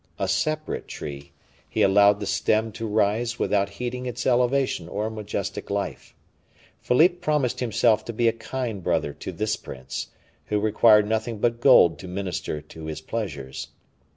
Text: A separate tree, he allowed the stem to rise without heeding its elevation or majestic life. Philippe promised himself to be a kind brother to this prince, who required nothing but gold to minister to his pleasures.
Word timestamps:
A 0.17 0.27
separate 0.27 0.87
tree, 0.87 1.31
he 1.69 1.83
allowed 1.83 2.19
the 2.19 2.25
stem 2.25 2.71
to 2.71 2.87
rise 2.87 3.37
without 3.37 3.69
heeding 3.69 4.07
its 4.07 4.25
elevation 4.25 4.89
or 4.89 5.11
majestic 5.11 5.69
life. 5.69 6.15
Philippe 6.79 7.17
promised 7.17 7.59
himself 7.59 8.03
to 8.05 8.11
be 8.11 8.27
a 8.27 8.33
kind 8.33 8.81
brother 8.83 9.13
to 9.13 9.31
this 9.31 9.55
prince, 9.55 10.07
who 10.45 10.59
required 10.59 11.07
nothing 11.07 11.37
but 11.37 11.61
gold 11.61 11.99
to 11.99 12.07
minister 12.07 12.61
to 12.61 12.85
his 12.85 12.99
pleasures. 12.99 13.67